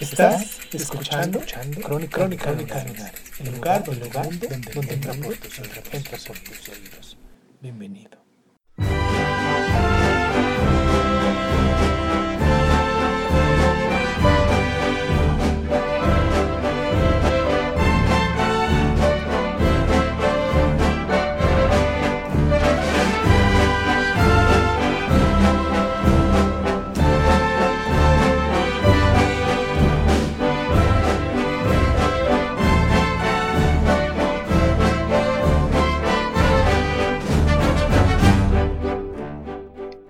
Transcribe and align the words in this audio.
Estás 0.00 0.58
escuchando, 0.72 1.40
Crónica, 1.82 2.18
Crónica, 2.18 2.52
Lunares, 2.52 3.20
el 3.38 3.54
lugar, 3.54 3.84
el 3.86 4.00
lugar 4.00 4.28
donde, 4.28 4.48
donde 4.74 4.96
tus 5.36 5.58
oídos. 5.60 5.84
Entra 5.92 6.18
por 6.26 6.38
tus 6.40 6.68
oídos. 6.68 7.18
Bienvenido. 7.60 8.23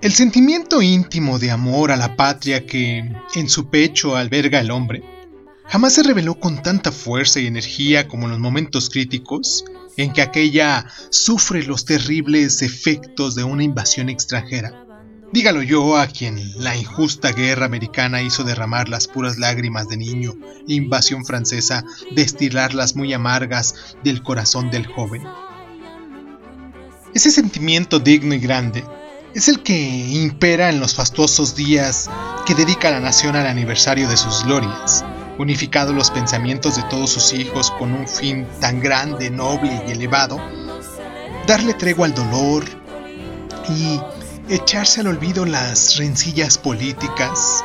El 0.04 0.12
sentimiento 0.12 0.82
íntimo 0.82 1.38
de 1.38 1.50
amor 1.50 1.90
a 1.90 1.96
la 1.96 2.14
patria 2.14 2.66
que 2.66 3.10
en 3.34 3.48
su 3.48 3.70
pecho 3.70 4.16
alberga 4.16 4.60
el 4.60 4.70
hombre 4.70 5.02
jamás 5.66 5.94
se 5.94 6.02
reveló 6.02 6.38
con 6.38 6.62
tanta 6.62 6.92
fuerza 6.92 7.40
y 7.40 7.46
energía 7.46 8.06
como 8.06 8.24
en 8.26 8.32
los 8.32 8.38
momentos 8.38 8.90
críticos 8.90 9.64
en 9.96 10.12
que 10.12 10.20
aquella 10.20 10.84
sufre 11.08 11.62
los 11.62 11.86
terribles 11.86 12.60
efectos 12.60 13.34
de 13.34 13.44
una 13.44 13.64
invasión 13.64 14.10
extranjera. 14.10 14.84
Dígalo 15.32 15.62
yo 15.62 15.96
a 15.96 16.06
quien 16.06 16.52
la 16.62 16.76
injusta 16.76 17.32
guerra 17.32 17.64
americana 17.64 18.20
hizo 18.20 18.44
derramar 18.44 18.90
las 18.90 19.08
puras 19.08 19.38
lágrimas 19.38 19.88
de 19.88 19.96
niño 19.96 20.34
invasión 20.66 21.24
francesa 21.24 21.82
destilar 22.14 22.74
las 22.74 22.94
muy 22.94 23.14
amargas 23.14 23.96
del 24.04 24.22
corazón 24.22 24.70
del 24.70 24.86
joven. 24.86 25.22
Ese 27.14 27.30
sentimiento 27.30 28.00
digno 28.00 28.34
y 28.34 28.38
grande 28.38 28.84
es 29.34 29.48
el 29.48 29.64
que 29.64 29.74
impera 29.74 30.68
en 30.68 30.78
los 30.78 30.94
fastuosos 30.94 31.56
días 31.56 32.08
que 32.46 32.54
dedica 32.54 32.90
la 32.90 33.00
nación 33.00 33.34
al 33.34 33.48
aniversario 33.48 34.08
de 34.08 34.16
sus 34.16 34.44
glorias, 34.44 35.04
unificado 35.38 35.92
los 35.92 36.12
pensamientos 36.12 36.76
de 36.76 36.84
todos 36.84 37.10
sus 37.10 37.32
hijos 37.32 37.72
con 37.72 37.92
un 37.92 38.06
fin 38.06 38.46
tan 38.60 38.80
grande, 38.80 39.30
noble 39.30 39.82
y 39.88 39.90
elevado, 39.90 40.40
darle 41.48 41.74
tregua 41.74 42.06
al 42.06 42.14
dolor 42.14 42.64
y 43.68 44.00
echarse 44.48 45.00
al 45.00 45.08
olvido 45.08 45.44
las 45.44 45.96
rencillas 45.96 46.56
políticas. 46.56 47.64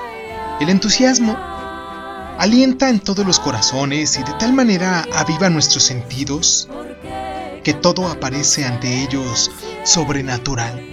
El 0.59 0.69
entusiasmo 0.69 1.37
alienta 2.39 2.89
en 2.89 2.99
todos 2.99 3.27
los 3.27 3.39
corazones 3.39 4.17
y 4.17 4.23
de 4.23 4.33
tal 4.39 4.53
manera 4.53 5.05
aviva 5.13 5.51
nuestros 5.51 5.83
sentidos 5.83 6.67
que 7.63 7.75
todo 7.75 8.07
aparece 8.07 8.65
ante 8.65 9.03
ellos 9.03 9.51
sobrenatural. 9.83 10.88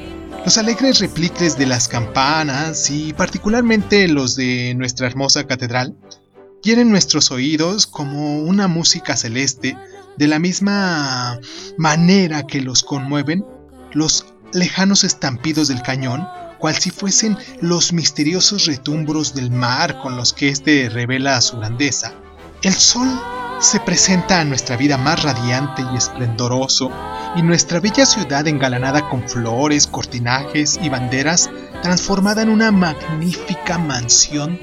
Los 0.47 0.59
alegres 0.59 1.01
repliques 1.01 1.59
de 1.59 1.67
las 1.67 1.89
campanas 1.89 2.89
y 2.89 3.13
particularmente 3.13 4.07
los 4.07 4.37
de 4.37 4.75
nuestra 4.77 5.09
hermosa 5.09 5.45
catedral 5.45 5.97
hieren 6.63 6.89
nuestros 6.89 7.33
oídos 7.33 7.89
como 7.89 8.39
una 8.39 8.69
música 8.69 9.17
celeste 9.17 9.77
de 10.17 10.29
la 10.29 10.39
misma 10.39 11.41
manera 11.79 12.47
que 12.47 12.61
los 12.61 12.85
conmueven 12.85 13.45
los 13.93 14.25
lejanos 14.53 15.03
estampidos 15.03 15.67
del 15.67 15.83
cañón, 15.83 16.29
cual 16.61 16.77
si 16.77 16.91
fuesen 16.91 17.37
los 17.61 17.93
misteriosos 17.93 18.67
retumbros 18.67 19.35
del 19.35 19.51
mar 19.51 20.01
con 20.01 20.17
los 20.17 20.33
que 20.33 20.51
éste 20.51 20.89
revela 20.89 21.41
su 21.41 21.57
grandeza. 21.57 22.13
El 22.63 22.75
sol 22.75 23.09
se 23.61 23.81
presenta 23.81 24.41
a 24.41 24.45
nuestra 24.45 24.77
vida 24.77 24.99
más 24.99 25.23
radiante 25.23 25.83
y 25.93 25.97
esplendoroso, 25.97 26.91
y 27.37 27.43
nuestra 27.43 27.81
bella 27.81 28.07
ciudad 28.07 28.47
engalanada 28.47 29.09
con 29.09 29.29
flores, 29.29 29.87
cortinajes 29.87 30.79
y 30.83 30.89
banderas, 30.89 31.51
transformada 31.83 32.43
en 32.43 32.51
una 32.51 32.71
magnífica 32.71 33.79
mansión 33.79 34.61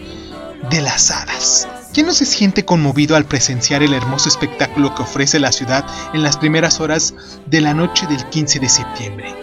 de 0.70 0.81
las 0.81 1.12
hadas. 1.12 1.68
¿Quién 1.94 2.08
no 2.08 2.14
se 2.14 2.26
siente 2.26 2.66
conmovido 2.66 3.16
al 3.16 3.26
presenciar 3.26 3.84
el 3.84 3.94
hermoso 3.94 4.30
espectáculo 4.30 4.96
que 4.96 5.04
ofrece 5.04 5.40
la 5.40 5.52
ciudad 5.52 5.86
en 6.14 6.24
las 6.24 6.38
primeras 6.38 6.80
horas 6.80 7.14
de 7.46 7.62
la 7.62 7.74
noche 7.74 8.08
del 8.08 8.28
15 8.30 8.60
de 8.60 8.70
septiembre? 8.70 9.43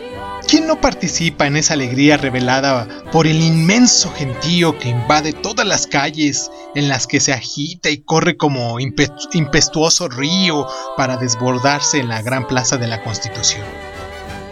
¿Quién 0.50 0.66
no 0.66 0.80
participa 0.80 1.46
en 1.46 1.56
esa 1.56 1.74
alegría 1.74 2.16
revelada 2.16 3.04
por 3.12 3.28
el 3.28 3.40
inmenso 3.40 4.10
gentío 4.10 4.76
que 4.76 4.88
invade 4.88 5.32
todas 5.32 5.64
las 5.64 5.86
calles 5.86 6.50
en 6.74 6.88
las 6.88 7.06
que 7.06 7.20
se 7.20 7.32
agita 7.32 7.88
y 7.88 7.98
corre 7.98 8.36
como 8.36 8.80
impe- 8.80 9.14
impetuoso 9.32 10.08
río 10.08 10.66
para 10.96 11.18
desbordarse 11.18 12.00
en 12.00 12.08
la 12.08 12.20
gran 12.22 12.48
plaza 12.48 12.78
de 12.78 12.88
la 12.88 13.00
Constitución? 13.04 13.62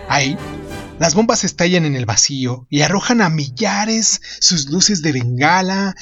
Ahí, 0.09 0.39
las 1.01 1.17
bombas 1.17 1.43
estallan 1.43 1.85
en 1.85 1.97
el 1.97 2.07
vacío 2.07 2.69
y 2.71 2.83
arrojan 2.83 3.21
a 3.21 3.29
millares 3.29 4.21
sus 4.39 4.67
luces 4.71 5.03
de 5.03 5.11
bengala, 5.11 5.97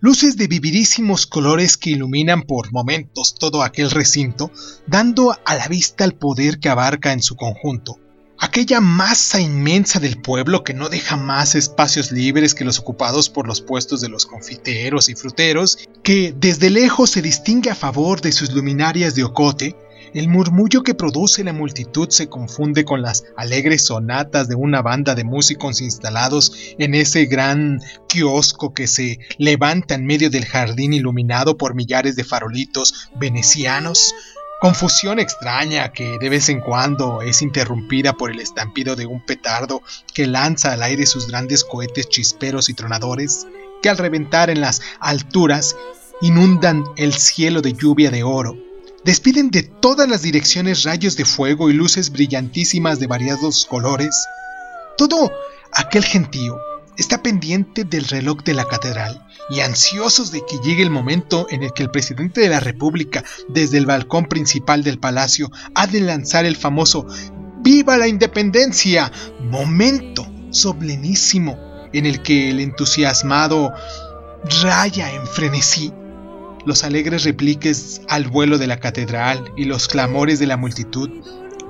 luces 0.00 0.36
de 0.36 0.48
vividísimos 0.48 1.24
colores 1.24 1.78
que 1.78 1.92
iluminan 1.92 2.42
por 2.42 2.72
momentos 2.72 3.34
todo 3.36 3.62
aquel 3.62 3.90
recinto, 3.90 4.52
dando 4.86 5.34
a 5.46 5.54
la 5.54 5.66
vista 5.66 6.04
el 6.04 6.12
poder 6.12 6.60
que 6.60 6.68
abarca 6.68 7.14
en 7.14 7.22
su 7.22 7.36
conjunto 7.36 7.98
aquella 8.40 8.80
masa 8.80 9.40
inmensa 9.40 10.00
del 10.00 10.20
pueblo 10.20 10.64
que 10.64 10.74
no 10.74 10.88
deja 10.88 11.16
más 11.16 11.54
espacios 11.54 12.10
libres 12.10 12.54
que 12.54 12.64
los 12.64 12.78
ocupados 12.78 13.28
por 13.28 13.46
los 13.46 13.60
puestos 13.60 14.00
de 14.00 14.08
los 14.08 14.26
confiteros 14.26 15.08
y 15.08 15.14
fruteros, 15.14 15.78
que 16.02 16.34
desde 16.36 16.70
lejos 16.70 17.10
se 17.10 17.22
distingue 17.22 17.70
a 17.70 17.74
favor 17.74 18.20
de 18.20 18.32
sus 18.32 18.52
luminarias 18.52 19.14
de 19.14 19.24
ocote, 19.24 19.76
el 20.14 20.28
murmullo 20.28 20.82
que 20.82 20.94
produce 20.94 21.44
la 21.44 21.52
multitud 21.52 22.08
se 22.08 22.28
confunde 22.28 22.84
con 22.84 23.02
las 23.02 23.24
alegres 23.36 23.84
sonatas 23.84 24.48
de 24.48 24.56
una 24.56 24.82
banda 24.82 25.14
de 25.14 25.22
músicos 25.22 25.80
instalados 25.80 26.52
en 26.78 26.94
ese 26.94 27.26
gran 27.26 27.80
kiosco 28.08 28.74
que 28.74 28.88
se 28.88 29.20
levanta 29.38 29.94
en 29.94 30.06
medio 30.06 30.30
del 30.30 30.46
jardín 30.46 30.94
iluminado 30.94 31.56
por 31.56 31.74
millares 31.74 32.16
de 32.16 32.24
farolitos 32.24 33.10
venecianos, 33.20 34.14
Confusión 34.60 35.18
extraña 35.18 35.90
que 35.90 36.18
de 36.18 36.28
vez 36.28 36.50
en 36.50 36.60
cuando 36.60 37.22
es 37.22 37.40
interrumpida 37.40 38.12
por 38.12 38.30
el 38.30 38.40
estampido 38.40 38.94
de 38.94 39.06
un 39.06 39.24
petardo 39.24 39.82
que 40.12 40.26
lanza 40.26 40.72
al 40.72 40.82
aire 40.82 41.06
sus 41.06 41.28
grandes 41.28 41.64
cohetes 41.64 42.10
chisperos 42.10 42.68
y 42.68 42.74
tronadores, 42.74 43.46
que 43.82 43.88
al 43.88 43.96
reventar 43.96 44.50
en 44.50 44.60
las 44.60 44.82
alturas 45.00 45.76
inundan 46.20 46.84
el 46.98 47.14
cielo 47.14 47.62
de 47.62 47.72
lluvia 47.72 48.10
de 48.10 48.22
oro. 48.22 48.54
Despiden 49.02 49.50
de 49.50 49.62
todas 49.62 50.06
las 50.06 50.20
direcciones 50.20 50.82
rayos 50.82 51.16
de 51.16 51.24
fuego 51.24 51.70
y 51.70 51.72
luces 51.72 52.10
brillantísimas 52.10 53.00
de 53.00 53.06
variados 53.06 53.64
colores. 53.64 54.14
Todo 54.98 55.32
aquel 55.72 56.04
gentío 56.04 56.58
está 57.00 57.22
pendiente 57.22 57.84
del 57.84 58.04
reloj 58.04 58.42
de 58.44 58.52
la 58.52 58.66
catedral 58.66 59.26
y 59.48 59.60
ansiosos 59.60 60.30
de 60.32 60.44
que 60.44 60.58
llegue 60.58 60.82
el 60.82 60.90
momento 60.90 61.46
en 61.48 61.62
el 61.62 61.72
que 61.72 61.82
el 61.82 61.90
presidente 61.90 62.42
de 62.42 62.50
la 62.50 62.60
República, 62.60 63.24
desde 63.48 63.78
el 63.78 63.86
balcón 63.86 64.26
principal 64.26 64.84
del 64.84 64.98
palacio, 64.98 65.50
ha 65.74 65.86
de 65.86 66.00
lanzar 66.00 66.44
el 66.44 66.56
famoso 66.56 67.06
¡Viva 67.62 67.96
la 67.96 68.06
Independencia! 68.06 69.10
Momento 69.40 70.30
solemnísimo 70.50 71.58
en 71.94 72.04
el 72.04 72.20
que 72.20 72.50
el 72.50 72.60
entusiasmado 72.60 73.72
raya 74.62 75.10
en 75.10 75.26
frenesí. 75.26 75.94
Los 76.66 76.84
alegres 76.84 77.24
repliques 77.24 78.02
al 78.08 78.28
vuelo 78.28 78.58
de 78.58 78.66
la 78.66 78.78
catedral 78.78 79.50
y 79.56 79.64
los 79.64 79.88
clamores 79.88 80.38
de 80.38 80.46
la 80.46 80.58
multitud 80.58 81.08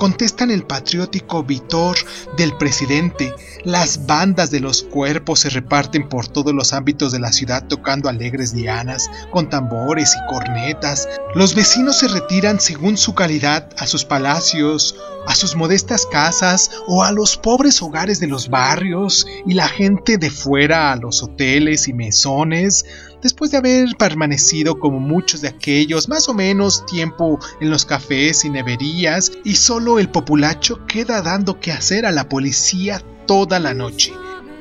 contestan 0.00 0.50
el 0.50 0.64
patriótico 0.64 1.44
Vitor 1.44 1.94
del 2.38 2.56
presidente. 2.56 3.34
Las 3.64 4.06
bandas 4.06 4.50
de 4.50 4.58
los 4.58 4.82
cuerpos 4.82 5.40
se 5.40 5.50
reparten 5.50 6.08
por 6.08 6.26
todos 6.26 6.54
los 6.54 6.72
ámbitos 6.72 7.12
de 7.12 7.20
la 7.20 7.32
ciudad 7.32 7.66
tocando 7.68 8.08
alegres 8.08 8.54
dianas, 8.54 9.10
con 9.30 9.50
tambores 9.50 10.16
y 10.16 10.26
cornetas. 10.26 11.06
Los 11.34 11.54
vecinos 11.54 11.98
se 11.98 12.08
retiran 12.08 12.60
según 12.60 12.96
su 12.96 13.14
calidad 13.14 13.68
a 13.76 13.86
sus 13.86 14.06
palacios, 14.06 14.96
a 15.26 15.34
sus 15.34 15.54
modestas 15.54 16.06
casas 16.06 16.70
o 16.86 17.04
a 17.04 17.12
los 17.12 17.36
pobres 17.36 17.82
hogares 17.82 18.20
de 18.20 18.26
los 18.26 18.48
barrios 18.48 19.26
y 19.44 19.52
la 19.52 19.68
gente 19.68 20.16
de 20.16 20.30
fuera 20.30 20.92
a 20.92 20.96
los 20.96 21.22
hoteles 21.22 21.88
y 21.88 21.92
mesones 21.92 22.86
después 23.22 23.50
de 23.50 23.58
haber 23.58 23.96
permanecido 23.96 24.78
como 24.78 25.00
muchos 25.00 25.40
de 25.40 25.48
aquellos 25.48 26.08
más 26.08 26.28
o 26.28 26.34
menos 26.34 26.84
tiempo 26.86 27.38
en 27.60 27.70
los 27.70 27.84
cafés 27.84 28.44
y 28.44 28.50
neverías, 28.50 29.32
y 29.44 29.56
solo 29.56 29.98
el 29.98 30.08
populacho 30.08 30.86
queda 30.86 31.22
dando 31.22 31.60
que 31.60 31.72
hacer 31.72 32.06
a 32.06 32.12
la 32.12 32.28
policía 32.28 33.02
toda 33.26 33.58
la 33.58 33.74
noche. 33.74 34.12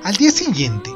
Al 0.04 0.16
día 0.16 0.32
siguiente, 0.32 0.92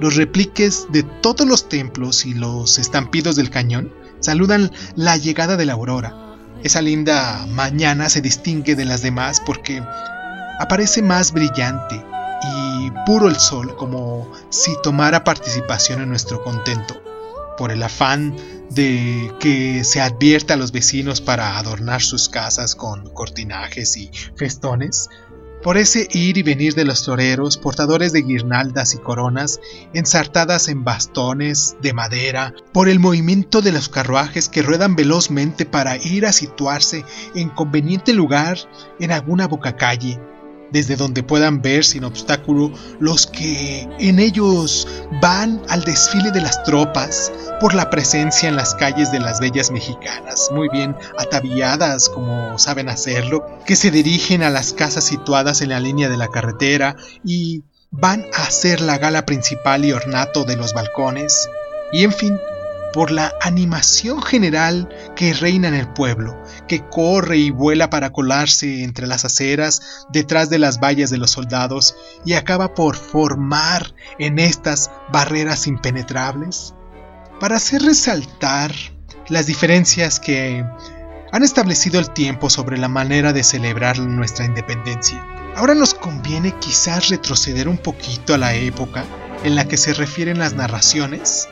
los 0.00 0.16
repliques 0.16 0.86
de 0.90 1.02
todos 1.02 1.46
los 1.46 1.68
templos 1.68 2.26
y 2.26 2.34
los 2.34 2.78
estampidos 2.78 3.36
del 3.36 3.50
cañón 3.50 3.92
saludan 4.20 4.70
la 4.94 5.16
llegada 5.16 5.56
de 5.56 5.66
la 5.66 5.74
aurora. 5.74 6.14
Esa 6.62 6.82
linda 6.82 7.46
mañana 7.46 8.08
se 8.08 8.20
distingue 8.20 8.74
de 8.74 8.84
las 8.84 9.02
demás 9.02 9.40
porque 9.44 9.82
aparece 10.58 11.02
más 11.02 11.32
brillante 11.32 12.02
y 12.42 12.90
puro 13.04 13.28
el 13.28 13.36
sol 13.36 13.76
como 13.76 14.30
si 14.50 14.72
tomara 14.82 15.24
participación 15.24 16.02
en 16.02 16.08
nuestro 16.08 16.42
contento 16.42 17.05
por 17.56 17.72
el 17.72 17.82
afán 17.82 18.36
de 18.70 19.32
que 19.40 19.84
se 19.84 20.00
advierta 20.00 20.54
a 20.54 20.56
los 20.56 20.72
vecinos 20.72 21.20
para 21.20 21.58
adornar 21.58 22.02
sus 22.02 22.28
casas 22.28 22.74
con 22.74 23.08
cortinajes 23.10 23.96
y 23.96 24.10
festones, 24.34 25.08
por 25.62 25.78
ese 25.78 26.06
ir 26.12 26.36
y 26.38 26.42
venir 26.42 26.74
de 26.74 26.84
los 26.84 27.04
toreros, 27.04 27.56
portadores 27.56 28.12
de 28.12 28.22
guirnaldas 28.22 28.94
y 28.94 28.98
coronas, 28.98 29.60
ensartadas 29.94 30.68
en 30.68 30.84
bastones 30.84 31.76
de 31.82 31.92
madera, 31.92 32.54
por 32.72 32.88
el 32.88 33.00
movimiento 33.00 33.62
de 33.62 33.72
los 33.72 33.88
carruajes 33.88 34.48
que 34.48 34.62
ruedan 34.62 34.94
velozmente 34.94 35.66
para 35.66 35.96
ir 35.96 36.26
a 36.26 36.32
situarse 36.32 37.04
en 37.34 37.48
conveniente 37.48 38.12
lugar 38.12 38.58
en 39.00 39.10
alguna 39.10 39.48
bocacalle, 39.48 40.20
desde 40.70 40.96
donde 40.96 41.22
puedan 41.22 41.62
ver 41.62 41.84
sin 41.84 42.04
obstáculo 42.04 42.72
los 43.00 43.26
que 43.26 43.88
en 43.98 44.18
ellos 44.18 44.86
van 45.20 45.62
al 45.68 45.84
desfile 45.84 46.30
de 46.30 46.40
las 46.40 46.62
tropas, 46.64 47.32
por 47.60 47.74
la 47.74 47.88
presencia 47.90 48.48
en 48.48 48.56
las 48.56 48.74
calles 48.74 49.10
de 49.12 49.20
las 49.20 49.40
bellas 49.40 49.70
mexicanas, 49.70 50.50
muy 50.52 50.68
bien 50.68 50.94
ataviadas 51.18 52.08
como 52.08 52.58
saben 52.58 52.88
hacerlo, 52.88 53.46
que 53.64 53.76
se 53.76 53.90
dirigen 53.90 54.42
a 54.42 54.50
las 54.50 54.72
casas 54.72 55.04
situadas 55.04 55.62
en 55.62 55.70
la 55.70 55.80
línea 55.80 56.08
de 56.08 56.16
la 56.16 56.28
carretera 56.28 56.96
y 57.24 57.62
van 57.90 58.26
a 58.34 58.42
hacer 58.42 58.80
la 58.80 58.98
gala 58.98 59.24
principal 59.24 59.84
y 59.84 59.92
ornato 59.92 60.44
de 60.44 60.56
los 60.56 60.74
balcones, 60.74 61.48
y 61.92 62.04
en 62.04 62.12
fin, 62.12 62.38
por 62.96 63.10
la 63.10 63.34
animación 63.42 64.22
general 64.22 64.88
que 65.16 65.34
reina 65.34 65.68
en 65.68 65.74
el 65.74 65.86
pueblo, 65.86 66.42
que 66.66 66.82
corre 66.88 67.36
y 67.36 67.50
vuela 67.50 67.90
para 67.90 68.08
colarse 68.08 68.84
entre 68.84 69.06
las 69.06 69.26
aceras, 69.26 70.06
detrás 70.08 70.48
de 70.48 70.58
las 70.58 70.80
vallas 70.80 71.10
de 71.10 71.18
los 71.18 71.32
soldados, 71.32 71.94
y 72.24 72.32
acaba 72.32 72.72
por 72.72 72.96
formar 72.96 73.94
en 74.18 74.38
estas 74.38 74.90
barreras 75.12 75.66
impenetrables, 75.66 76.74
para 77.38 77.56
hacer 77.56 77.82
resaltar 77.82 78.72
las 79.28 79.44
diferencias 79.44 80.18
que 80.18 80.64
han 81.32 81.42
establecido 81.42 82.00
el 82.00 82.10
tiempo 82.12 82.48
sobre 82.48 82.78
la 82.78 82.88
manera 82.88 83.34
de 83.34 83.44
celebrar 83.44 83.98
nuestra 83.98 84.46
independencia. 84.46 85.22
Ahora 85.54 85.74
nos 85.74 85.92
conviene 85.92 86.54
quizás 86.60 87.10
retroceder 87.10 87.68
un 87.68 87.76
poquito 87.76 88.32
a 88.32 88.38
la 88.38 88.54
época 88.54 89.04
en 89.44 89.54
la 89.54 89.68
que 89.68 89.76
se 89.76 89.92
refieren 89.92 90.38
las 90.38 90.54
narraciones 90.54 91.46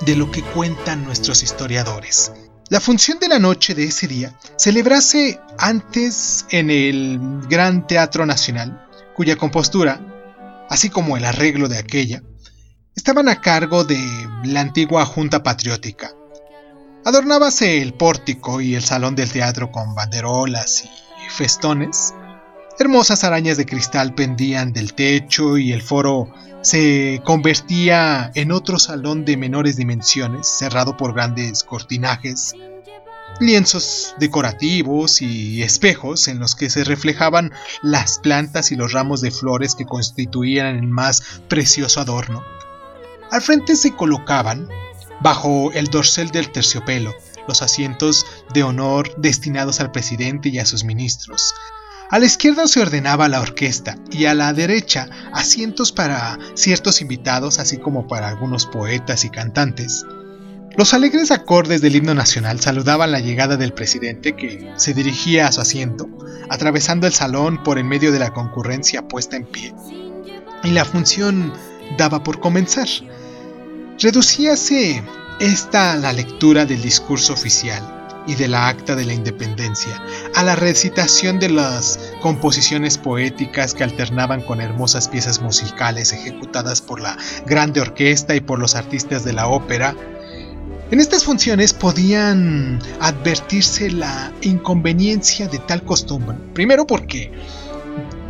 de 0.00 0.16
lo 0.16 0.30
que 0.30 0.42
cuentan 0.42 1.04
nuestros 1.04 1.42
historiadores. 1.42 2.32
La 2.68 2.80
función 2.80 3.18
de 3.18 3.28
la 3.28 3.38
noche 3.38 3.74
de 3.74 3.84
ese 3.84 4.06
día 4.06 4.32
celebrase 4.56 5.40
antes 5.58 6.46
en 6.50 6.70
el 6.70 7.18
Gran 7.48 7.86
Teatro 7.86 8.26
Nacional, 8.26 8.86
cuya 9.16 9.36
compostura, 9.36 10.00
así 10.68 10.88
como 10.88 11.16
el 11.16 11.24
arreglo 11.24 11.68
de 11.68 11.78
aquella, 11.78 12.22
estaban 12.94 13.28
a 13.28 13.40
cargo 13.40 13.84
de 13.84 13.98
la 14.44 14.60
antigua 14.60 15.04
Junta 15.04 15.42
Patriótica. 15.42 16.12
Adornábase 17.04 17.82
el 17.82 17.94
pórtico 17.94 18.60
y 18.60 18.74
el 18.74 18.84
salón 18.84 19.16
del 19.16 19.32
teatro 19.32 19.72
con 19.72 19.94
banderolas 19.94 20.84
y 20.84 21.30
festones. 21.30 22.14
Hermosas 22.78 23.24
arañas 23.24 23.56
de 23.56 23.66
cristal 23.66 24.14
pendían 24.14 24.72
del 24.72 24.94
techo 24.94 25.58
y 25.58 25.72
el 25.72 25.82
foro 25.82 26.32
se 26.62 27.22
convertía 27.24 28.30
en 28.34 28.52
otro 28.52 28.78
salón 28.78 29.24
de 29.24 29.36
menores 29.36 29.76
dimensiones, 29.76 30.46
cerrado 30.46 30.96
por 30.96 31.14
grandes 31.14 31.64
cortinajes, 31.64 32.54
lienzos 33.40 34.14
decorativos 34.18 35.22
y 35.22 35.62
espejos 35.62 36.28
en 36.28 36.38
los 36.38 36.54
que 36.54 36.68
se 36.68 36.84
reflejaban 36.84 37.52
las 37.82 38.18
plantas 38.18 38.72
y 38.72 38.76
los 38.76 38.92
ramos 38.92 39.20
de 39.22 39.30
flores 39.30 39.74
que 39.74 39.86
constituían 39.86 40.66
el 40.76 40.88
más 40.88 41.40
precioso 41.48 42.00
adorno. 42.00 42.44
Al 43.30 43.40
frente 43.40 43.76
se 43.76 43.94
colocaban, 43.94 44.68
bajo 45.20 45.72
el 45.72 45.86
dorsal 45.86 46.30
del 46.30 46.50
terciopelo, 46.50 47.14
los 47.48 47.62
asientos 47.62 48.26
de 48.52 48.62
honor 48.62 49.14
destinados 49.16 49.80
al 49.80 49.92
presidente 49.92 50.50
y 50.50 50.58
a 50.58 50.66
sus 50.66 50.84
ministros, 50.84 51.54
a 52.10 52.18
la 52.18 52.26
izquierda 52.26 52.66
se 52.66 52.80
ordenaba 52.80 53.28
la 53.28 53.40
orquesta 53.40 53.96
y 54.10 54.24
a 54.24 54.34
la 54.34 54.52
derecha 54.52 55.08
asientos 55.32 55.92
para 55.92 56.38
ciertos 56.54 57.00
invitados, 57.00 57.60
así 57.60 57.78
como 57.78 58.08
para 58.08 58.28
algunos 58.28 58.66
poetas 58.66 59.24
y 59.24 59.30
cantantes. 59.30 60.04
Los 60.76 60.92
alegres 60.92 61.30
acordes 61.30 61.80
del 61.82 61.94
himno 61.94 62.14
nacional 62.14 62.60
saludaban 62.60 63.12
la 63.12 63.20
llegada 63.20 63.56
del 63.56 63.72
presidente 63.72 64.34
que 64.34 64.72
se 64.76 64.92
dirigía 64.92 65.46
a 65.46 65.52
su 65.52 65.60
asiento, 65.60 66.08
atravesando 66.48 67.06
el 67.06 67.12
salón 67.12 67.62
por 67.62 67.78
en 67.78 67.86
medio 67.86 68.10
de 68.10 68.18
la 68.18 68.32
concurrencia 68.32 69.06
puesta 69.06 69.36
en 69.36 69.46
pie. 69.46 69.72
Y 70.64 70.70
la 70.70 70.84
función 70.84 71.52
daba 71.96 72.24
por 72.24 72.40
comenzar. 72.40 72.88
Reducíase 74.00 75.02
esta 75.38 75.94
la 75.96 76.12
lectura 76.12 76.66
del 76.66 76.82
discurso 76.82 77.34
oficial, 77.34 77.99
y 78.30 78.36
de 78.36 78.46
la 78.46 78.68
Acta 78.68 78.94
de 78.94 79.04
la 79.04 79.12
Independencia, 79.12 80.00
a 80.36 80.44
la 80.44 80.54
recitación 80.54 81.40
de 81.40 81.48
las 81.48 81.98
composiciones 82.22 82.96
poéticas 82.96 83.74
que 83.74 83.82
alternaban 83.82 84.40
con 84.40 84.60
hermosas 84.60 85.08
piezas 85.08 85.40
musicales 85.40 86.12
ejecutadas 86.12 86.80
por 86.80 87.00
la 87.00 87.16
grande 87.44 87.80
orquesta 87.80 88.36
y 88.36 88.40
por 88.40 88.60
los 88.60 88.76
artistas 88.76 89.24
de 89.24 89.32
la 89.32 89.48
ópera. 89.48 89.96
En 90.92 91.00
estas 91.00 91.24
funciones 91.24 91.72
podían 91.72 92.78
advertirse 93.00 93.90
la 93.90 94.32
inconveniencia 94.42 95.48
de 95.48 95.58
tal 95.58 95.82
costumbre, 95.82 96.38
primero 96.54 96.86
porque 96.86 97.32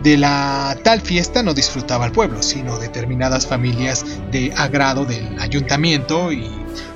de 0.02 0.16
la 0.16 0.78
tal 0.82 1.02
fiesta 1.02 1.42
no 1.42 1.52
disfrutaba 1.52 2.06
el 2.06 2.12
pueblo, 2.12 2.42
sino 2.42 2.78
determinadas 2.78 3.46
familias 3.46 4.06
de 4.32 4.50
agrado 4.56 5.04
del 5.04 5.38
ayuntamiento 5.38 6.32
y 6.32 6.48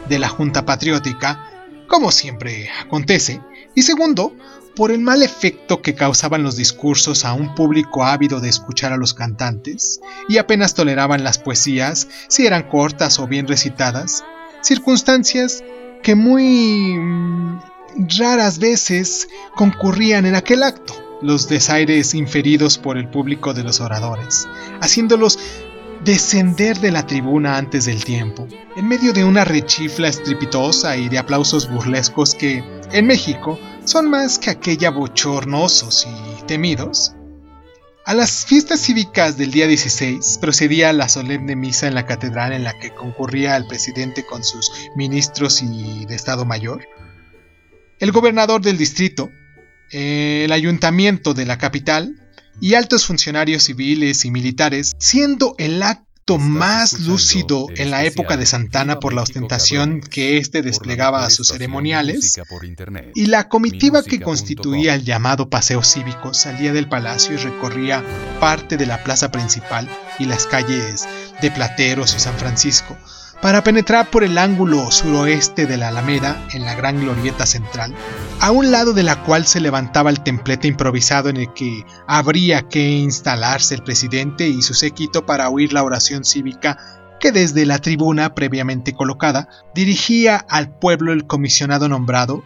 de 0.08 0.18
la 0.18 0.28
Junta 0.30 0.64
Patriótica, 0.64 1.50
como 1.94 2.10
siempre 2.10 2.68
acontece, 2.80 3.40
y 3.76 3.82
segundo, 3.82 4.34
por 4.74 4.90
el 4.90 4.98
mal 4.98 5.22
efecto 5.22 5.80
que 5.80 5.94
causaban 5.94 6.42
los 6.42 6.56
discursos 6.56 7.24
a 7.24 7.34
un 7.34 7.54
público 7.54 8.04
ávido 8.04 8.40
de 8.40 8.48
escuchar 8.48 8.92
a 8.92 8.96
los 8.96 9.14
cantantes, 9.14 10.00
y 10.28 10.38
apenas 10.38 10.74
toleraban 10.74 11.22
las 11.22 11.38
poesías 11.38 12.08
si 12.26 12.48
eran 12.48 12.64
cortas 12.64 13.20
o 13.20 13.28
bien 13.28 13.46
recitadas, 13.46 14.24
circunstancias 14.60 15.62
que 16.02 16.16
muy 16.16 16.98
mm, 16.98 17.60
raras 18.18 18.58
veces 18.58 19.28
concurrían 19.54 20.26
en 20.26 20.34
aquel 20.34 20.64
acto, 20.64 20.94
los 21.22 21.48
desaires 21.48 22.12
inferidos 22.12 22.76
por 22.76 22.98
el 22.98 23.08
público 23.08 23.54
de 23.54 23.62
los 23.62 23.80
oradores, 23.80 24.48
haciéndolos 24.80 25.38
descender 26.04 26.78
de 26.80 26.90
la 26.90 27.06
tribuna 27.06 27.56
antes 27.56 27.86
del 27.86 28.04
tiempo, 28.04 28.46
en 28.76 28.86
medio 28.86 29.14
de 29.14 29.24
una 29.24 29.44
rechifla 29.44 30.08
estrepitosa 30.08 30.96
y 30.98 31.08
de 31.08 31.18
aplausos 31.18 31.70
burlescos 31.70 32.34
que, 32.34 32.62
en 32.92 33.06
México, 33.06 33.58
son 33.84 34.10
más 34.10 34.38
que 34.38 34.50
aquella 34.50 34.90
bochornosos 34.90 36.06
y 36.06 36.42
temidos. 36.42 37.14
A 38.04 38.12
las 38.12 38.44
fiestas 38.44 38.80
cívicas 38.80 39.38
del 39.38 39.50
día 39.50 39.66
16 39.66 40.38
procedía 40.42 40.92
la 40.92 41.08
solemne 41.08 41.56
misa 41.56 41.88
en 41.88 41.94
la 41.94 42.04
catedral 42.04 42.52
en 42.52 42.64
la 42.64 42.78
que 42.78 42.90
concurría 42.90 43.56
el 43.56 43.66
presidente 43.66 44.26
con 44.26 44.44
sus 44.44 44.70
ministros 44.94 45.62
y 45.62 46.04
de 46.04 46.14
Estado 46.14 46.44
Mayor, 46.44 46.86
el 47.98 48.12
gobernador 48.12 48.60
del 48.60 48.76
distrito, 48.76 49.30
el 49.90 50.52
ayuntamiento 50.52 51.32
de 51.32 51.46
la 51.46 51.56
capital 51.56 52.23
y 52.60 52.74
altos 52.74 53.06
funcionarios 53.06 53.64
civiles 53.64 54.24
y 54.24 54.30
militares, 54.30 54.92
siendo 54.98 55.54
el 55.58 55.82
acto 55.82 56.38
más 56.38 57.00
lúcido 57.00 57.66
en 57.76 57.90
la 57.90 58.04
época 58.04 58.38
de 58.38 58.46
Santana 58.46 58.98
por 58.98 59.12
la 59.12 59.22
ostentación 59.22 60.00
que 60.00 60.38
éste 60.38 60.62
desplegaba 60.62 61.26
a 61.26 61.30
sus 61.30 61.48
ceremoniales, 61.48 62.40
y 63.14 63.26
la 63.26 63.48
comitiva 63.48 64.02
que 64.02 64.20
constituía 64.20 64.94
el 64.94 65.04
llamado 65.04 65.50
paseo 65.50 65.82
cívico 65.82 66.32
salía 66.32 66.72
del 66.72 66.88
palacio 66.88 67.34
y 67.34 67.38
recorría 67.38 68.02
parte 68.40 68.78
de 68.78 68.86
la 68.86 69.04
plaza 69.04 69.30
principal 69.30 69.88
y 70.18 70.24
las 70.24 70.46
calles 70.46 71.06
de 71.42 71.50
Plateros 71.50 72.14
y 72.16 72.20
San 72.20 72.38
Francisco, 72.38 72.96
para 73.44 73.62
penetrar 73.62 74.08
por 74.08 74.24
el 74.24 74.38
ángulo 74.38 74.90
suroeste 74.90 75.66
de 75.66 75.76
la 75.76 75.88
Alameda 75.88 76.48
en 76.54 76.64
la 76.64 76.74
gran 76.74 76.98
glorieta 76.98 77.44
central, 77.44 77.94
a 78.40 78.50
un 78.50 78.70
lado 78.70 78.94
de 78.94 79.02
la 79.02 79.22
cual 79.22 79.46
se 79.46 79.60
levantaba 79.60 80.08
el 80.08 80.22
templete 80.22 80.66
improvisado 80.66 81.28
en 81.28 81.36
el 81.36 81.52
que 81.52 81.84
habría 82.06 82.70
que 82.70 82.92
instalarse 82.92 83.74
el 83.74 83.82
presidente 83.82 84.48
y 84.48 84.62
su 84.62 84.72
séquito 84.72 85.26
para 85.26 85.50
oír 85.50 85.74
la 85.74 85.82
oración 85.82 86.24
cívica 86.24 86.78
que 87.20 87.32
desde 87.32 87.66
la 87.66 87.80
tribuna 87.80 88.34
previamente 88.34 88.94
colocada 88.94 89.50
dirigía 89.74 90.38
al 90.48 90.78
pueblo 90.78 91.12
el 91.12 91.26
comisionado 91.26 91.86
nombrado 91.86 92.42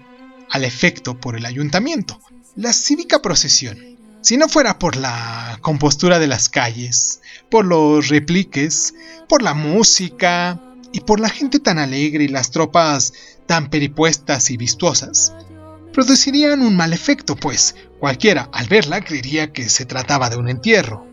al 0.51 0.65
efecto 0.65 1.21
por 1.21 1.37
el 1.37 1.47
ayuntamiento. 1.47 2.19
La 2.57 2.73
cívica 2.73 3.23
procesión, 3.23 3.79
si 4.21 4.37
no 4.37 4.49
fuera 4.49 4.81
por 4.81 4.97
la 4.97 5.59
compostura 5.61 6.19
de 6.19 6.27
las 6.27 6.49
calles, 6.49 7.21
por 7.53 7.65
los 7.65 8.09
repliques, 8.09 8.95
por 9.29 9.43
la 9.43 9.55
música, 9.55 10.61
y 10.93 11.01
por 11.01 11.21
la 11.21 11.29
gente 11.29 11.59
tan 11.59 11.79
alegre 11.79 12.25
y 12.25 12.29
las 12.29 12.51
tropas 12.51 13.13
tan 13.47 13.71
peripuestas 13.71 14.51
y 14.51 14.57
vistuosas, 14.57 15.33
producirían 15.93 16.63
un 16.63 16.77
mal 16.77 16.93
efecto, 16.93 17.35
pues 17.37 17.75
cualquiera 17.99 18.49
al 18.53 18.69
verla 18.69 19.01
creería 19.01 19.53
que 19.53 19.69
se 19.69 19.85
trataba 19.85 20.31
de 20.31 20.37
un 20.37 20.49
entierro. 20.49 21.07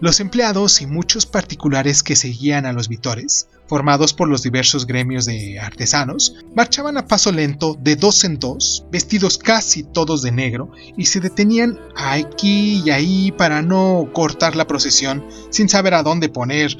Los 0.00 0.20
empleados 0.20 0.82
y 0.82 0.86
muchos 0.86 1.24
particulares 1.24 2.02
que 2.02 2.16
seguían 2.16 2.66
a 2.66 2.72
los 2.72 2.88
vitores, 2.88 3.48
formados 3.66 4.12
por 4.12 4.28
los 4.28 4.42
diversos 4.42 4.86
gremios 4.86 5.24
de 5.24 5.58
artesanos, 5.58 6.34
marchaban 6.54 6.98
a 6.98 7.06
paso 7.06 7.32
lento 7.32 7.76
de 7.80 7.96
dos 7.96 8.24
en 8.24 8.38
dos, 8.38 8.84
vestidos 8.90 9.38
casi 9.38 9.82
todos 9.82 10.20
de 10.22 10.32
negro, 10.32 10.70
y 10.96 11.06
se 11.06 11.20
detenían 11.20 11.78
aquí 11.96 12.82
y 12.84 12.90
ahí 12.90 13.32
para 13.32 13.62
no 13.62 14.10
cortar 14.12 14.56
la 14.56 14.66
procesión 14.66 15.24
sin 15.50 15.68
saber 15.68 15.94
a 15.94 16.02
dónde 16.02 16.28
poner 16.28 16.76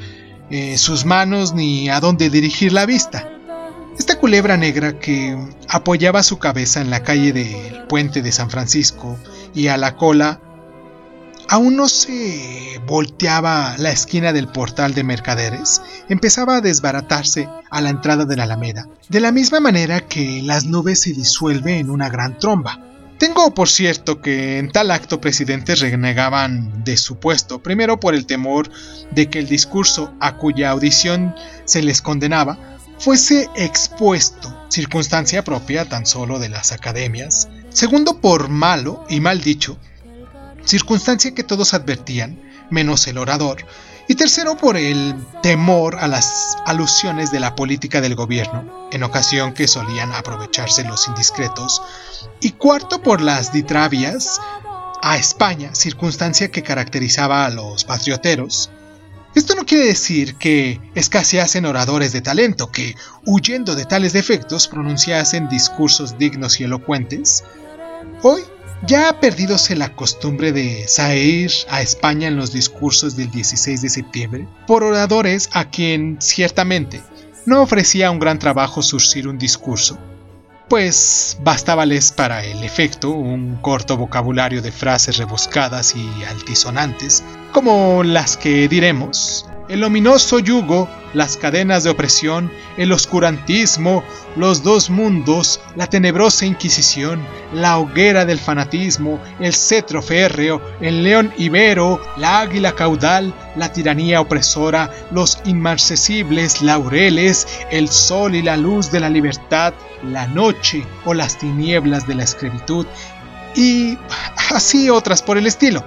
eh, 0.51 0.79
sus 0.79 1.05
manos 1.05 1.55
ni 1.55 1.89
a 1.89 2.01
dónde 2.01 2.31
dirigir 2.31 2.73
la 2.73 2.87
vista. 2.87 3.29
Esta 3.99 4.19
culebra 4.19 4.57
negra 4.57 4.99
que 4.99 5.39
apoyaba 5.69 6.23
su 6.23 6.39
cabeza 6.39 6.81
en 6.81 6.91
la 6.91 7.03
calle 7.03 7.33
del 7.33 7.85
puente 7.87 8.23
de 8.23 8.33
San 8.33 8.51
Francisco 8.51 9.17
y 9.55 9.69
a 9.69 9.77
la 9.77 9.97
cola, 9.97 10.41
aún 11.49 11.77
no 11.77 11.89
se 11.89 12.81
volteaba 12.87 13.77
la 13.79 13.91
esquina 13.91 14.33
del 14.33 14.49
portal 14.49 14.95
de 14.95 15.05
mercaderes, 15.05 15.81
empezaba 16.09 16.57
a 16.57 16.61
desbaratarse 16.61 17.49
a 17.71 17.81
la 17.81 17.91
entrada 17.91 18.25
de 18.25 18.37
la 18.37 18.45
Alameda, 18.45 18.89
de 19.09 19.21
la 19.21 19.31
misma 19.31 19.61
manera 19.61 20.01
que 20.01 20.43
las 20.43 20.65
nubes 20.65 21.01
se 21.01 21.13
disuelve 21.13 21.79
en 21.79 21.89
una 21.89 22.09
gran 22.09 22.39
tromba. 22.39 22.81
Tengo 23.18 23.54
por 23.54 23.68
cierto 23.68 24.21
que 24.21 24.59
en 24.59 24.71
tal 24.71 24.90
acto 24.90 25.21
presidentes 25.21 25.80
renegaban 25.80 26.85
de 26.85 26.97
su 26.97 27.18
puesto, 27.18 27.62
primero 27.62 28.00
por 28.00 28.14
el 28.14 28.26
temor 28.26 28.71
de 29.12 29.30
que 29.30 29.38
el 29.38 29.49
discurso 29.49 30.12
a 30.21 30.37
cuya 30.37 30.71
audición 30.71 31.35
se 31.64 31.83
les 31.83 32.02
condenaba 32.02 32.59
fuese 32.99 33.49
expuesto, 33.56 34.54
circunstancia 34.68 35.44
propia 35.44 35.88
tan 35.88 36.06
solo 36.06 36.38
de 36.38 36.49
las 36.49 36.73
academias, 36.73 37.49
segundo 37.71 38.21
por 38.21 38.49
malo 38.49 39.04
y 39.09 39.21
mal 39.21 39.40
dicho, 39.40 39.78
circunstancia 40.64 41.35
que 41.35 41.44
todos 41.44 41.75
advertían, 41.75 42.40
menos 42.71 43.06
el 43.06 43.18
orador, 43.18 43.64
y 44.09 44.15
tercero 44.17 44.57
por 44.57 44.77
el 44.77 45.15
temor 45.43 45.97
a 45.99 46.09
las 46.09 46.59
alusiones 46.67 47.31
de 47.31 47.41
la 47.41 47.55
política 47.55 48.01
del 48.01 48.15
gobierno, 48.15 48.89
en 48.93 49.03
ocasión 49.03 49.55
que 49.55 49.69
solían 49.69 50.13
aprovecharse 50.13 50.85
los 50.85 51.09
indiscretos, 51.09 51.83
y 52.41 52.53
cuarto 52.53 53.03
por 53.03 53.21
las 53.21 53.53
ditravias 53.53 54.41
a 55.03 55.17
España, 55.17 55.75
circunstancia 55.75 56.51
que 56.51 56.63
caracterizaba 56.63 57.47
a 57.47 57.51
los 57.51 57.85
patrioteros. 57.85 58.71
Esto 59.35 59.55
no 59.55 59.67
quiere 59.67 59.87
decir 59.87 60.37
que 60.37 60.81
escaseasen 60.95 61.67
oradores 61.67 62.13
de 62.13 62.21
talento 62.21 62.71
que, 62.71 62.95
huyendo 63.27 63.75
de 63.75 63.85
tales 63.85 64.13
defectos, 64.13 64.69
pronunciasen 64.69 65.49
discursos 65.49 66.19
dignos 66.19 66.61
y 66.61 66.65
elocuentes. 66.65 67.43
Hoy 68.23 68.43
ya 68.87 69.09
ha 69.09 69.21
perdidose 69.21 69.76
la 69.76 69.95
costumbre 69.95 70.53
de 70.53 70.87
salir 70.88 71.50
a 71.69 71.81
España 71.81 72.29
en 72.29 72.37
los 72.37 72.53
discursos 72.53 73.17
del 73.17 73.31
16 73.31 73.83
de 73.83 73.88
septiembre 73.88 74.49
por 74.67 74.83
oradores 74.83 75.49
a 75.53 75.71
quien, 75.71 76.19
ciertamente, 76.21 77.03
no 77.47 77.62
ofrecía 77.62 78.11
un 78.11 78.19
gran 78.19 78.38
trabajo 78.38 78.83
surcir 78.83 79.29
un 79.29 79.38
discurso, 79.38 79.99
pues 80.69 81.38
bastábales 81.43 82.12
para 82.12 82.45
el 82.45 82.62
efecto 82.64 83.11
un 83.11 83.57
corto 83.57 83.97
vocabulario 83.97 84.61
de 84.62 84.73
frases 84.73 85.17
rebuscadas 85.17 85.95
y 85.97 86.25
altisonantes, 86.25 87.23
como 87.53 88.03
las 88.03 88.37
que 88.37 88.69
diremos 88.69 89.47
el 89.68 89.83
ominoso 89.83 90.38
yugo, 90.38 90.88
las 91.14 91.37
cadenas 91.37 91.85
de 91.85 91.90
opresión, 91.90 92.50
el 92.76 92.92
oscurantismo, 92.92 94.02
los 94.37 94.62
dos 94.62 94.90
mundos, 94.90 95.61
la 95.76 95.87
tenebrosa 95.87 96.44
inquisición, 96.44 97.25
la 97.52 97.78
hoguera 97.78 98.25
del 98.25 98.38
fanatismo, 98.38 99.21
el 99.40 99.54
cetro 99.54 100.02
férreo, 100.02 100.61
el 100.80 101.02
león 101.02 101.33
ibero, 101.38 102.00
la 102.16 102.40
águila 102.40 102.73
caudal, 102.73 103.33
la 103.56 103.73
tiranía 103.73 104.21
opresora, 104.21 104.90
los 105.12 105.38
inmarcesibles 105.44 106.61
laureles, 106.61 107.47
el 107.71 107.88
sol 107.88 108.35
y 108.35 108.42
la 108.42 108.56
luz 108.56 108.90
de 108.90 109.00
la 109.00 109.09
libertad, 109.09 109.73
la 110.02 110.26
noche 110.26 110.87
o 111.04 111.14
las 111.14 111.38
tinieblas 111.38 112.06
de 112.06 112.16
la 112.16 112.25
esclavitud, 112.25 112.87
y 113.54 113.97
así 114.50 114.90
otras 114.90 115.23
por 115.23 115.38
el 115.38 115.47
estilo 115.47 115.85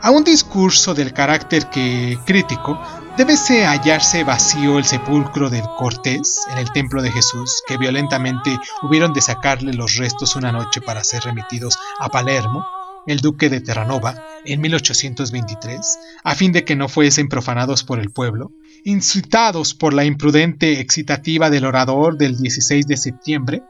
a 0.00 0.10
un 0.10 0.24
discurso 0.24 0.94
del 0.94 1.12
carácter 1.12 1.68
que 1.70 2.18
crítico 2.24 2.80
débese 3.16 3.66
hallarse 3.66 4.22
vacío 4.22 4.78
el 4.78 4.84
sepulcro 4.84 5.50
del 5.50 5.64
Cortés 5.76 6.38
en 6.52 6.58
el 6.58 6.70
templo 6.72 7.02
de 7.02 7.10
Jesús, 7.10 7.62
que 7.66 7.76
violentamente 7.76 8.56
hubieron 8.82 9.12
de 9.12 9.20
sacarle 9.20 9.72
los 9.72 9.96
restos 9.96 10.36
una 10.36 10.52
noche 10.52 10.80
para 10.80 11.02
ser 11.02 11.24
remitidos 11.24 11.76
a 11.98 12.08
Palermo, 12.08 12.64
el 13.08 13.18
duque 13.18 13.48
de 13.48 13.60
Terranova, 13.60 14.14
en 14.44 14.60
1823, 14.60 15.98
a 16.22 16.34
fin 16.36 16.52
de 16.52 16.64
que 16.64 16.76
no 16.76 16.88
fuesen 16.88 17.28
profanados 17.28 17.82
por 17.82 17.98
el 17.98 18.10
pueblo, 18.10 18.52
incitados 18.84 19.74
por 19.74 19.94
la 19.94 20.04
imprudente 20.04 20.78
excitativa 20.78 21.50
del 21.50 21.64
orador 21.64 22.16
del 22.16 22.36
16 22.36 22.86
de 22.86 22.96
septiembre, 22.96 23.62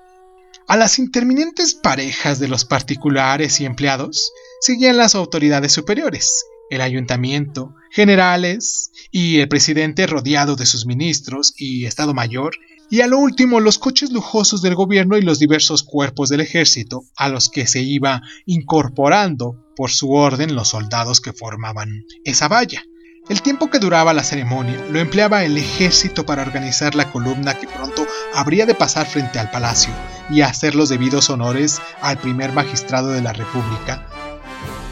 a 0.66 0.76
las 0.76 0.98
interminentes 0.98 1.74
parejas 1.74 2.38
de 2.38 2.48
los 2.48 2.66
particulares 2.66 3.60
y 3.60 3.64
empleados 3.64 4.30
seguían 4.60 4.96
las 4.96 5.14
autoridades 5.14 5.72
superiores, 5.72 6.44
el 6.70 6.80
ayuntamiento, 6.80 7.74
generales 7.90 8.90
y 9.10 9.38
el 9.40 9.48
presidente 9.48 10.06
rodeado 10.06 10.56
de 10.56 10.66
sus 10.66 10.86
ministros 10.86 11.54
y 11.56 11.86
Estado 11.86 12.14
Mayor, 12.14 12.56
y 12.90 13.02
a 13.02 13.06
lo 13.06 13.18
último 13.18 13.60
los 13.60 13.78
coches 13.78 14.10
lujosos 14.10 14.62
del 14.62 14.74
gobierno 14.74 15.16
y 15.16 15.22
los 15.22 15.38
diversos 15.38 15.82
cuerpos 15.82 16.28
del 16.28 16.40
ejército 16.40 17.04
a 17.16 17.28
los 17.28 17.50
que 17.50 17.66
se 17.66 17.80
iba 17.80 18.22
incorporando 18.46 19.56
por 19.76 19.90
su 19.90 20.12
orden 20.12 20.54
los 20.54 20.68
soldados 20.68 21.20
que 21.20 21.32
formaban 21.32 22.04
esa 22.24 22.48
valla. 22.48 22.82
El 23.28 23.42
tiempo 23.42 23.68
que 23.68 23.78
duraba 23.78 24.14
la 24.14 24.24
ceremonia 24.24 24.82
lo 24.90 25.00
empleaba 25.00 25.44
el 25.44 25.58
ejército 25.58 26.24
para 26.24 26.40
organizar 26.40 26.94
la 26.94 27.12
columna 27.12 27.52
que 27.52 27.66
pronto 27.66 28.06
habría 28.32 28.64
de 28.64 28.74
pasar 28.74 29.06
frente 29.06 29.38
al 29.38 29.50
palacio 29.50 29.92
y 30.30 30.40
hacer 30.40 30.74
los 30.74 30.88
debidos 30.88 31.28
honores 31.28 31.78
al 32.00 32.18
primer 32.18 32.52
magistrado 32.52 33.10
de 33.10 33.20
la 33.20 33.34
República. 33.34 34.27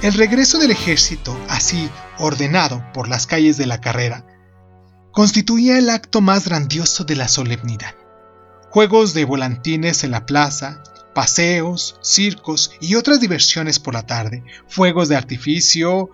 El 0.07 0.15
regreso 0.15 0.59
del 0.59 0.71
ejército, 0.71 1.37
así 1.49 1.91
ordenado 2.19 2.83
por 2.95 3.09
las 3.09 3.27
calles 3.27 3.57
de 3.57 3.67
la 3.67 3.81
carrera, 3.81 4.25
constituía 5.11 5.79
el 5.79 5.91
acto 5.91 6.21
más 6.21 6.47
grandioso 6.47 7.05
de 7.05 7.17
la 7.17 7.27
solemnidad. 7.27 7.95
Juegos 8.71 9.15
de 9.15 9.25
volantines 9.25 10.05
en 10.05 10.13
la 10.13 10.25
plaza, 10.25 10.83
paseos, 11.13 11.99
circos 12.03 12.71
y 12.81 12.95
otras 12.95 13.21
diversiones 13.21 13.81
por 13.81 13.95
la 13.95 14.07
tarde, 14.07 14.45
fuegos 14.69 15.09
de 15.09 15.17
artificio, 15.17 16.11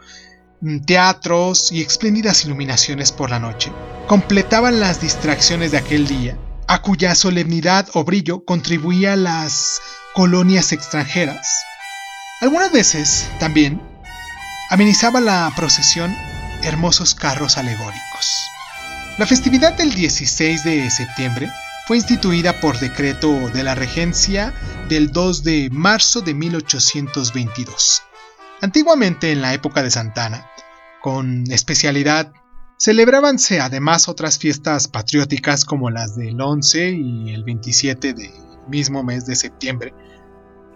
Mm, 0.65 0.85
teatros 0.85 1.73
y 1.73 1.83
espléndidas 1.83 2.45
iluminaciones 2.45 3.11
por 3.11 3.31
la 3.31 3.41
noche 3.41 3.73
completaban 4.07 4.79
las 4.79 5.01
distracciones 5.01 5.73
de 5.73 5.79
aquel 5.79 6.07
día, 6.07 6.39
a 6.69 6.83
cuya 6.83 7.17
solemnidad 7.17 7.89
o 7.95 8.05
brillo 8.05 8.45
contribuían 8.45 9.25
las 9.25 9.81
colonias 10.15 10.71
extranjeras. 10.71 11.49
Algunas 12.43 12.73
veces, 12.73 13.31
también, 13.39 13.81
amenizaba 14.69 15.21
la 15.21 15.53
procesión 15.55 16.13
hermosos 16.65 17.15
carros 17.15 17.57
alegóricos. 17.57 18.49
La 19.17 19.27
festividad 19.27 19.75
del 19.75 19.95
16 19.95 20.65
de 20.65 20.91
septiembre 20.91 21.49
fue 21.87 21.99
instituida 21.99 22.61
por 22.61 22.81
decreto 22.81 23.49
de 23.51 23.63
la 23.63 23.77
regencia 23.77 24.53
del 24.89 25.13
2 25.13 25.45
de 25.45 25.69
marzo 25.71 26.21
de 26.21 26.35
1822. 26.35 28.03
Antiguamente, 28.61 29.31
en 29.31 29.41
la 29.41 29.55
época 29.55 29.85
de 29.85 29.93
Santana, 29.93 30.51
con 31.01 31.45
especialidad 31.53 32.33
Celebrábanse 32.77 33.61
además 33.61 34.09
otras 34.09 34.39
fiestas 34.39 34.89
patrióticas 34.89 35.65
como 35.65 35.91
las 35.91 36.17
del 36.17 36.41
11 36.41 36.91
y 36.91 37.33
el 37.33 37.45
27 37.45 38.13
del 38.13 38.33
mismo 38.67 39.05
mes 39.05 39.25
de 39.27 39.37
septiembre. 39.37 39.95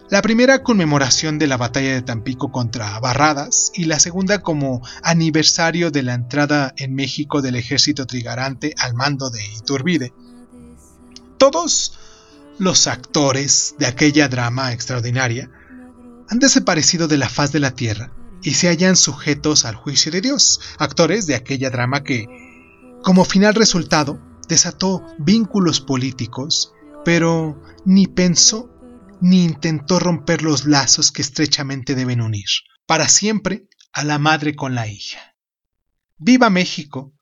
La 0.08 0.22
primera 0.22 0.62
conmemoración 0.62 1.36
de 1.36 1.48
la 1.48 1.56
batalla 1.56 1.92
de 1.94 2.02
Tampico 2.02 2.52
contra 2.52 3.00
Barradas 3.00 3.72
y 3.74 3.86
la 3.86 3.98
segunda 3.98 4.40
como 4.40 4.80
aniversario 5.02 5.90
de 5.90 6.04
la 6.04 6.14
entrada 6.14 6.72
en 6.76 6.94
México 6.94 7.42
del 7.42 7.56
ejército 7.56 8.06
trigarante 8.06 8.72
al 8.78 8.94
mando 8.94 9.30
de 9.30 9.44
Iturbide. 9.44 10.12
Todos 11.38 11.98
los 12.60 12.86
actores 12.86 13.74
de 13.80 13.86
aquella 13.86 14.28
drama 14.28 14.72
extraordinaria 14.72 15.50
han 16.28 16.38
desaparecido 16.38 17.08
de 17.08 17.16
la 17.16 17.28
faz 17.28 17.50
de 17.50 17.60
la 17.60 17.72
tierra 17.72 18.12
y 18.44 18.54
se 18.54 18.68
hallan 18.68 18.94
sujetos 18.94 19.64
al 19.64 19.74
juicio 19.74 20.12
de 20.12 20.20
Dios, 20.20 20.60
actores 20.78 21.26
de 21.26 21.34
aquella 21.34 21.68
drama 21.70 22.04
que, 22.04 22.28
como 23.02 23.24
final 23.24 23.54
resultado, 23.54 24.20
desató 24.48 25.04
vínculos 25.18 25.80
políticos, 25.80 26.72
pero 27.04 27.60
ni 27.84 28.06
pensó 28.06 28.70
ni 29.20 29.44
intentó 29.44 29.98
romper 29.98 30.42
los 30.42 30.64
lazos 30.64 31.12
que 31.12 31.22
estrechamente 31.22 31.94
deben 31.94 32.20
unir, 32.20 32.46
para 32.86 33.08
siempre, 33.08 33.68
a 33.92 34.04
la 34.04 34.18
madre 34.18 34.54
con 34.54 34.74
la 34.74 34.86
hija. 34.88 35.34
Viva 36.18 36.50
México, 36.50 37.14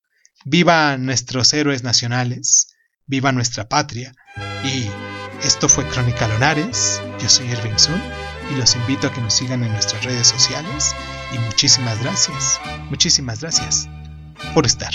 viva 0.44 0.96
nuestros 0.98 1.52
héroes 1.52 1.82
nacionales, 1.82 2.74
viva 3.06 3.32
nuestra 3.32 3.68
patria, 3.68 4.14
y 4.64 4.88
esto 5.44 5.68
fue 5.68 5.86
Crónica 5.88 6.26
Lonares, 6.28 7.02
yo 7.20 7.28
soy 7.28 7.50
Irving 7.50 7.76
Sun 7.76 8.00
y 8.50 8.56
los 8.56 8.76
invito 8.76 9.08
a 9.08 9.12
que 9.12 9.20
nos 9.20 9.34
sigan 9.34 9.62
en 9.62 9.72
nuestras 9.72 10.04
redes 10.04 10.26
sociales 10.26 10.94
y 11.34 11.38
muchísimas 11.38 12.02
gracias, 12.02 12.60
muchísimas 12.90 13.40
gracias 13.40 13.88
por 14.54 14.66
estar. 14.66 14.92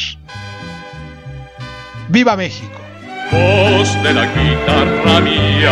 ¡Viva 2.09 2.35
México! 2.35 2.79
Voz 3.31 3.93
de 4.01 4.13
la 4.13 4.25
guitarra 4.25 5.21
mía, 5.21 5.71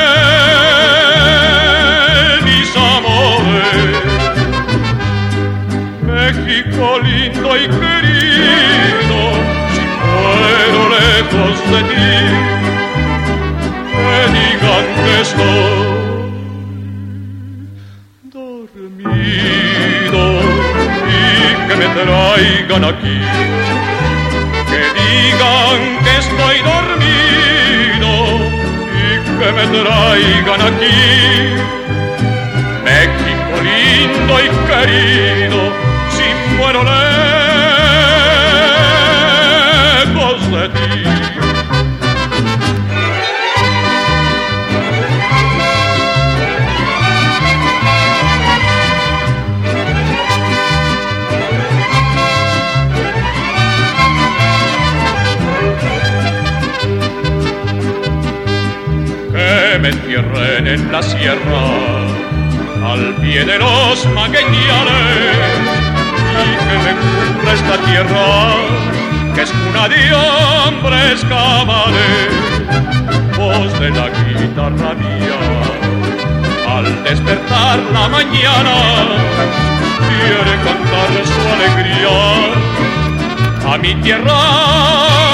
México 6.05 6.99
lindo 7.03 7.49
y 7.57 7.67
querido, 7.67 9.19
si 9.73 9.83
muero 10.11 10.81
lejos 10.99 11.55
de 11.71 11.81
ti, 11.89 12.11
que 13.93 14.17
digan 14.33 14.85
que 15.05 15.13
estoy 15.21 15.91
traigan 22.05 22.83
aquí, 22.85 23.19
que 24.69 24.81
digan 24.99 25.79
que 26.03 26.13
estoy 26.17 26.57
dormido 26.71 28.11
y 28.95 29.09
que 29.39 29.51
me 29.51 29.65
traigan 29.67 30.61
aquí. 30.61 32.00
Lindo 33.91 34.35
y 34.39 34.47
querido, 34.67 35.61
si 36.09 36.27
muero 36.55 36.81
lejos 40.03 40.39
de 40.51 40.65
ti. 40.69 40.91
me 59.81 59.89
entierren 59.89 60.67
en 60.67 60.91
la 60.91 61.01
sierra, 61.01 62.00
al 62.91 63.15
pie 63.21 63.45
de 63.45 63.57
los 63.57 64.05
magueñales, 64.07 65.37
y 66.43 66.51
que 66.67 66.77
me 66.85 66.93
cubra 67.01 67.53
esta 67.53 67.77
tierra, 67.85 68.27
que 69.33 69.41
es 69.43 69.51
cuna 69.51 69.87
de 69.87 70.13
hombres 70.13 71.23
cabales, 71.29 72.31
voz 73.37 73.79
de 73.79 73.89
la 73.91 74.09
guitarra 74.09 74.93
mía, 74.95 75.41
al 76.67 77.03
despertar 77.03 77.79
la 77.93 78.09
mañana, 78.09 78.77
quiere 80.09 80.53
cantar 80.65 81.11
su 81.31 81.41
alegría 81.55 82.19
a 83.73 83.77
mi 83.77 83.95
tierra 84.01 85.30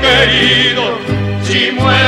querido, 0.00 0.98
si 1.42 1.70
muero 1.72 2.05